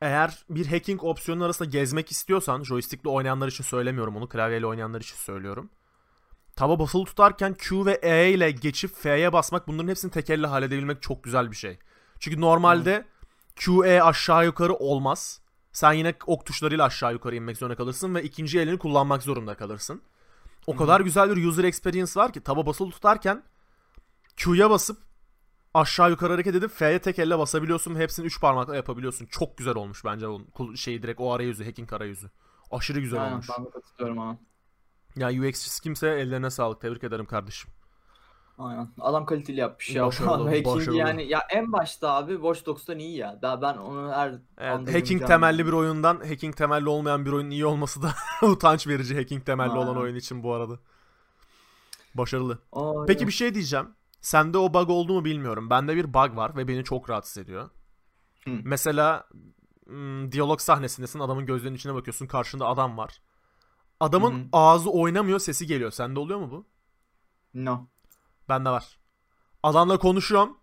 [0.00, 5.16] Eğer bir hacking opsiyonu arasında gezmek istiyorsan, joystickle oynayanlar için söylemiyorum onu, klavyeyle oynayanlar için
[5.16, 5.70] söylüyorum.
[6.56, 11.02] Taba basılı tutarken Q ve E ile geçip F'ye basmak bunların hepsini tek elle halledebilmek
[11.02, 11.78] çok güzel bir şey.
[12.18, 13.04] Çünkü normalde
[13.56, 15.41] Q, E aşağı yukarı olmaz.
[15.72, 20.02] Sen yine ok tuşlarıyla aşağı yukarı inmek zorunda kalırsın ve ikinci elini kullanmak zorunda kalırsın.
[20.66, 20.78] O Hı.
[20.78, 23.42] kadar güzel bir user experience var ki taba basılı tutarken
[24.36, 24.98] Q'ya basıp
[25.74, 29.26] aşağı yukarı hareket edip F'ye tek elle basabiliyorsun hepsini 3 parmakla yapabiliyorsun.
[29.26, 30.40] Çok güzel olmuş bence o
[30.76, 32.30] şeyi direkt o arayüzü, hacking arayüzü.
[32.70, 33.46] Aşırı güzel Aynen olmuş.
[33.58, 34.38] ben de katılıyorum ama.
[35.16, 36.80] Ya UX'çisi kimse ellerine sağlık.
[36.80, 37.70] Tebrik ederim kardeşim.
[38.58, 38.88] Aynen.
[39.00, 40.06] Adam kaliteli yapmış ya.
[40.06, 40.96] Başarılı, Hacking'i başarılı.
[40.96, 43.38] yani ya en başta abi Watch Dogs'tan iyi ya.
[43.42, 47.66] Daha ben onu her Evet, hacking temelli bir oyundan hacking temelli olmayan bir oyunun iyi
[47.66, 48.14] olması da
[48.46, 50.00] utanç verici hacking temelli olan Aynen.
[50.00, 50.78] oyun için bu arada.
[52.14, 52.58] Başarılı.
[52.72, 53.88] Aa, Peki bir şey diyeceğim.
[54.20, 55.70] Sende o bug oldu mu bilmiyorum.
[55.70, 57.70] Bende bir bug var ve beni çok rahatsız ediyor.
[58.44, 58.50] Hı.
[58.64, 59.28] Mesela
[60.32, 63.22] diyalog sahnesindesin adamın gözlerinin içine bakıyorsun karşında adam var.
[64.00, 64.48] Adamın Hı hı.
[64.52, 65.90] ağzı oynamıyor sesi geliyor.
[65.90, 66.66] Sende oluyor mu bu?
[67.54, 67.86] No.
[68.52, 68.98] Bende var.
[69.62, 70.56] Adamla konuşuyorum.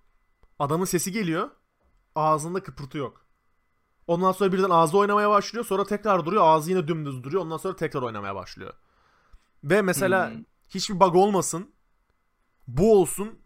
[0.60, 1.50] Adamın sesi geliyor.
[2.16, 3.26] Ağzında kıpırtı yok.
[4.08, 5.66] Ondan sonra birden ağzı oynamaya başlıyor.
[5.66, 6.44] Sonra tekrar duruyor.
[6.46, 7.42] Ağzı yine dümdüz duruyor.
[7.44, 8.74] Ondan sonra tekrar oynamaya başlıyor.
[9.64, 10.44] Ve mesela Hmm.
[10.70, 11.72] hiçbir bug olmasın.
[12.68, 13.40] Bu olsun.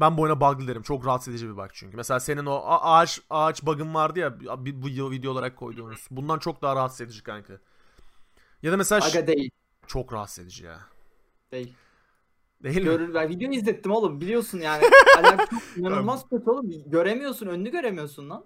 [0.00, 0.82] Ben bu oyuna bug'lı derim.
[0.82, 1.96] Çok rahatsız edici bir bug çünkü.
[1.96, 6.06] Mesela senin o ağaç ağaç bug'ın vardı ya bu video, video olarak koyduğunuz.
[6.10, 7.52] Bundan çok daha rahatsız edici kanka.
[8.62, 9.50] Ya da mesela Aga değil.
[9.86, 10.80] çok rahatsız edici ya.
[11.52, 11.74] Değil.
[12.64, 12.84] Değil mi?
[12.84, 14.84] Görür, ben video izlettim oğlum biliyorsun yani.
[15.18, 16.70] Alak çok inanılmaz kötü oğlum.
[16.86, 18.44] Göremiyorsun önünü göremiyorsun lan.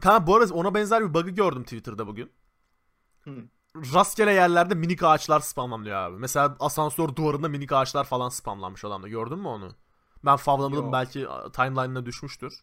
[0.00, 2.30] Kanka bu arada ona benzer bir bug'ı gördüm Twitter'da bugün.
[3.24, 3.30] Hı.
[3.76, 6.16] Rastgele yerlerde minik ağaçlar spamlanıyor abi.
[6.16, 9.08] Mesela asansör duvarında minik ağaçlar falan spamlanmış adamda.
[9.08, 9.72] Gördün mü onu?
[10.24, 12.60] Ben favlamadım belki timeline'ına düşmüştür.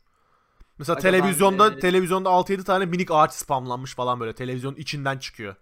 [0.78, 4.34] Mesela Aga ben, televizyonda televizyonda 6-7 tane minik ağaç spamlanmış falan böyle.
[4.34, 5.56] Televizyonun içinden çıkıyor.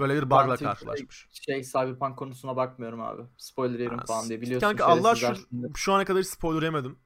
[0.00, 1.28] Böyle bir bug'la Twitter'da karşılaşmış.
[1.32, 3.22] Şey Cyberpunk konusuna bakmıyorum abi.
[3.38, 4.68] Spoiler yerim Ha, falan diye biliyorsun.
[4.68, 5.72] Kanka Allah şu, şimdi.
[5.76, 6.98] şu ana kadar hiç spoiler yemedim.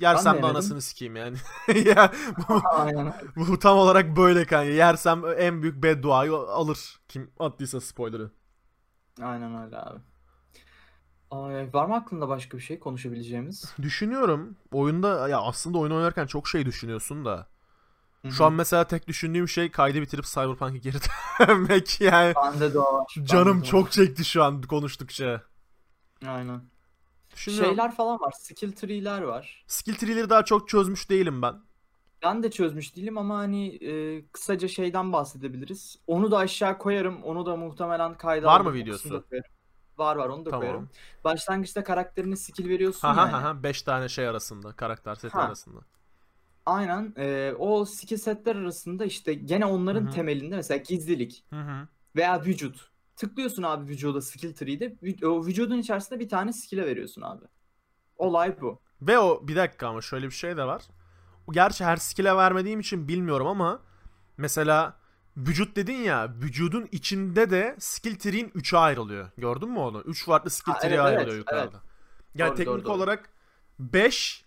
[0.00, 0.56] Yersem de yemedim.
[0.56, 1.36] anasını sikeyim yani.
[1.86, 2.12] ya,
[2.48, 3.14] bu, Aynen.
[3.36, 4.70] Bu tam olarak böyle kanka.
[4.70, 7.00] Yersem en büyük bedduayı alır.
[7.08, 8.30] Kim attıysa spoiler'ı.
[9.22, 10.00] Aynen öyle abi.
[11.30, 13.74] Ay, var mı aklında başka bir şey konuşabileceğimiz?
[13.82, 14.56] Düşünüyorum.
[14.72, 17.51] Oyunda ya aslında oyun oynarken çok şey düşünüyorsun da.
[18.24, 20.96] Hı Şu an mesela tek düşündüğüm şey kaydı bitirip Cyberpunk'a geri
[21.48, 22.34] dönmek yani.
[22.36, 23.06] Bende de o var.
[23.22, 25.42] Canım de çok çekti şu an konuştukça.
[26.26, 26.62] Aynen.
[27.36, 28.32] Şeyler falan var.
[28.38, 29.64] Skill tree'ler var.
[29.66, 31.54] Skill tree'leri daha çok çözmüş değilim ben.
[32.22, 35.96] Ben de çözmüş değilim ama hani e, kısaca şeyden bahsedebiliriz.
[36.06, 37.22] Onu da aşağı koyarım.
[37.22, 39.24] Onu da muhtemelen kayda Var mı videosu?
[39.98, 40.60] Var var onu da Tamam.
[40.60, 40.88] koyarım.
[41.24, 43.30] Başlangıçta karakterine skill veriyorsun ha yani.
[43.30, 45.42] ha ha 5 tane şey arasında, karakter seti Ha.
[45.42, 45.80] arasında.
[46.66, 47.14] Aynen.
[47.16, 50.10] e, o skill setler arasında işte gene onların Hı hı.
[50.10, 51.88] temelinde mesela gizlilik Hı hı.
[52.16, 52.90] veya vücut.
[53.16, 54.96] Tıklıyorsun abi vücuda skill tree'de.
[55.26, 57.44] O vücudun içerisinde bir tane skill'e veriyorsun abi.
[58.16, 58.80] Olay bu.
[59.02, 60.82] Ve o bir dakika ama şöyle bir şey de var.
[61.50, 63.82] Gerçi her skill'e vermediğim için bilmiyorum ama
[64.36, 64.96] mesela
[65.36, 69.30] vücut dedin ya vücudun içinde de skill tree'in 3'e ayrılıyor.
[69.36, 70.00] Gördün mü onu?
[70.00, 71.80] 3 farklı skill tree'e evet, evet, ayrılıyor yukarıda.
[72.34, 72.92] Yani Doğru, teknik doğru, doğru.
[72.92, 73.30] olarak
[73.78, 74.41] 5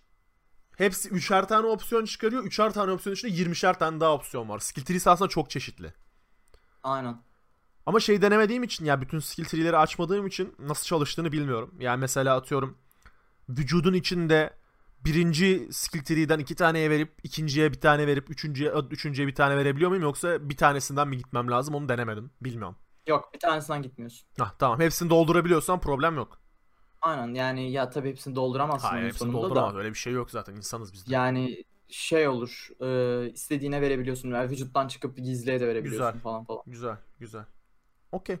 [0.76, 2.44] hepsi 3'er tane opsiyon çıkarıyor.
[2.44, 4.58] 3'er tane opsiyon içinde 20'şer tane daha opsiyon var.
[4.58, 5.94] Skill tree'si aslında çok çeşitli.
[6.82, 7.22] Aynen.
[7.86, 11.74] Ama şey denemediğim için ya bütün skill tree'leri açmadığım için nasıl çalıştığını bilmiyorum.
[11.78, 12.78] Yani mesela atıyorum
[13.48, 14.52] vücudun içinde
[15.04, 19.90] birinci skill tree'den iki taneye verip ikinciye bir tane verip üçüncüye, üçüncüye bir tane verebiliyor
[19.90, 22.30] muyum yoksa bir tanesinden mi gitmem lazım onu denemedim.
[22.40, 22.76] Bilmiyorum.
[23.06, 24.28] Yok bir tanesinden gitmiyorsun.
[24.38, 26.38] Hah tamam hepsini doldurabiliyorsan problem yok.
[27.06, 29.78] Aynen yani ya tabii hepsini dolduramazsın Hayır hepsini sonunda dolduramaz da.
[29.78, 31.14] öyle bir şey yok zaten insanız biz de.
[31.14, 34.30] Yani şey olur e, istediğine verebiliyorsun.
[34.30, 36.20] Yani vücuttan çıkıp gizliye de verebiliyorsun Güzel.
[36.22, 36.62] falan falan.
[36.66, 37.44] Güzel güzel.
[38.12, 38.38] Okey.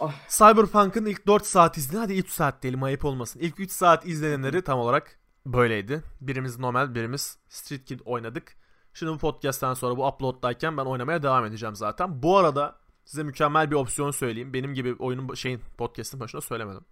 [0.00, 0.14] Ah.
[0.28, 3.40] Cyberpunk'ın ilk 4 saat izlenen hadi 3 saat diyelim ayıp olmasın.
[3.40, 6.02] İlk 3 saat izlenenleri tam olarak böyleydi.
[6.20, 8.56] Birimiz normal birimiz Street Kid oynadık.
[8.94, 12.22] Şimdi bu podcast'ten sonra bu upload'dayken ben oynamaya devam edeceğim zaten.
[12.22, 14.52] Bu arada size mükemmel bir opsiyon söyleyeyim.
[14.52, 16.84] Benim gibi oyunun şeyin podcast'ın başında söylemedim.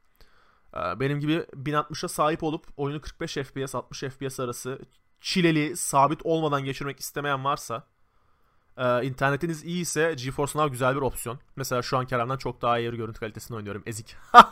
[0.76, 4.78] Ee, Benim gibi 1060'a sahip olup oyunu 45 FPS 60 FPS arası
[5.20, 7.87] çileli sabit olmadan geçirmek istemeyen varsa
[8.76, 11.38] ee, internetiniz iyi ise GeForce Now güzel bir opsiyon.
[11.56, 13.83] Mesela şu an Kerem'den çok daha iyi görüntü kalitesini oynuyorum.
[13.87, 14.16] Ezik.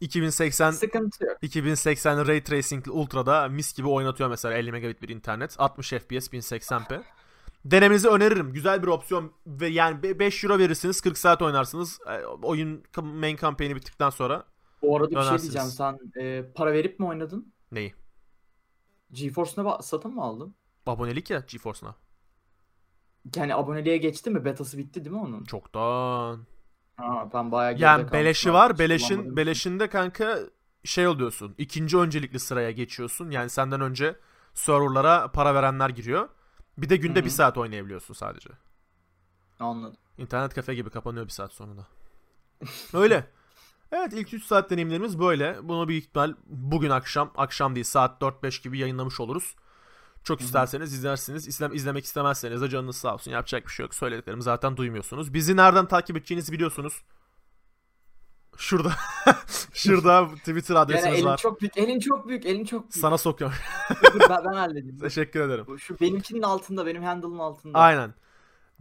[0.00, 1.36] 2080 Sıkıntı yok.
[1.42, 5.54] 2080 Ray Tracing Ultra'da mis gibi oynatıyor mesela 50 megabit bir internet.
[5.58, 7.02] 60 FPS 1080p.
[7.64, 8.52] Denemenizi öneririm.
[8.52, 11.98] Güzel bir opsiyon ve yani be- 5 euro verirsiniz 40 saat oynarsınız.
[12.08, 14.44] Ee, Oyun main campaign'i bittikten sonra
[14.82, 15.72] Bu arada bir şey diyeceğim.
[15.72, 17.52] Sen e, para verip mi oynadın?
[17.72, 17.94] neyi?
[19.12, 20.54] GeForce'una ba- satın mı aldın?
[20.86, 21.96] Abonelik ya GeForce Now.
[23.36, 24.44] Yani aboneliğe geçti mi?
[24.44, 25.44] Betası bitti değil mi onun?
[25.46, 26.46] Çoktan.
[26.96, 28.78] Ha, ben bayağı geride Yani kalmışım beleşi var.
[28.78, 29.60] hiç Beleşin kullanmadığım için.
[29.60, 30.38] beleşinde kanka
[30.84, 31.54] şey oluyorsun.
[31.58, 33.30] İkinci öncelikli sıraya geçiyorsun.
[33.30, 34.16] Yani senden önce
[34.54, 36.28] serverlara para verenler giriyor.
[36.78, 37.24] Bir de günde Hı hı.
[37.24, 38.50] bir saat oynayabiliyorsun sadece.
[39.58, 39.96] Anladım.
[40.18, 41.86] İnternet kafe gibi kapanıyor bir saat sonra da.
[42.92, 43.30] Öyle.
[43.92, 45.58] Evet ilk 3 saat deneyimlerimiz böyle.
[45.62, 49.54] Bunu büyük ihtimal bugün akşam, akşam değil saat 4-5 gibi yayınlamış oluruz.
[50.24, 50.46] Çok Hı hı.
[50.46, 51.48] isterseniz izlersiniz.
[51.48, 53.30] İzlem, izlemek istemezseniz de canınız sağ olsun.
[53.30, 53.94] Yapacak bir şey yok.
[53.94, 55.34] Söylediklerimi zaten duymuyorsunuz.
[55.34, 57.02] Bizi nereden takip edeceğinizi biliyorsunuz.
[58.56, 58.92] Şurada.
[59.72, 61.36] Şurada Twitter Yani adresimiz elin var.
[61.36, 62.94] çok büyük, elin çok büyük, elin çok büyük.
[62.94, 63.56] Sana sokuyorum.
[64.30, 64.98] Ben, ben halledeyim.
[65.00, 65.78] Teşekkür ederim.
[65.78, 67.78] Şu benimkinin altında, benim handle'ın altında.
[67.78, 68.14] Aynen.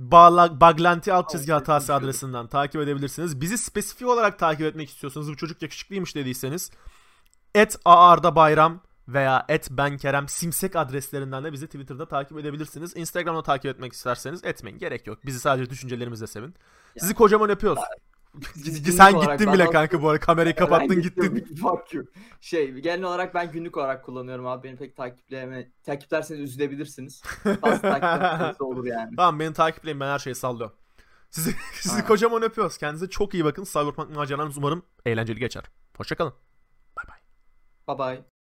[0.01, 3.41] Baglanti alt çizgi hatası adresinden takip edebilirsiniz.
[3.41, 6.71] Bizi spesifik olarak takip etmek istiyorsanız bu çocuk yakışıklıymış dediyseniz
[7.55, 12.97] et Aarda Bayram veya et Ben Kerem Simsek adreslerinden de bizi Twitter'da takip edebilirsiniz.
[12.97, 14.79] Instagram'da takip etmek isterseniz etmeyin.
[14.79, 15.25] Gerek yok.
[15.25, 16.55] Bizi sadece düşüncelerimizle sevin.
[16.97, 17.83] Sizi kocaman öpüyoruz.
[18.91, 20.19] Sen gittin bile kanka bu arada.
[20.19, 21.55] Kamerayı kapattın gittin.
[21.55, 22.05] Fuck you.
[22.41, 24.67] Şey, genel olarak ben günlük olarak kullanıyorum abi.
[24.67, 27.21] Beni pek takipleme, takiplerseniz üzülebilirsiniz.
[27.43, 29.15] Takiplerseniz olur yani.
[29.17, 30.75] Tamam beni takipleyin ben her şeyi sallıyorum.
[31.29, 32.77] Sizi, sizi kocaman öpüyoruz.
[32.77, 33.63] Kendinize çok iyi bakın.
[33.63, 35.63] Cyberpunk maceralarınız umarım eğlenceli geçer.
[35.97, 36.33] Hoşçakalın.
[36.97, 37.19] Bay bay.
[37.87, 38.23] Bye bye.